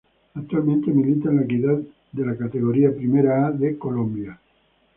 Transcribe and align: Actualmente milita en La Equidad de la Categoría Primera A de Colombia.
Actualmente 0.33 0.89
milita 0.91 1.29
en 1.29 1.35
La 1.35 1.41
Equidad 1.43 1.77
de 2.11 2.25
la 2.25 2.35
Categoría 2.35 2.91
Primera 2.91 3.45
A 3.45 3.51
de 3.51 3.77
Colombia. 3.77 4.35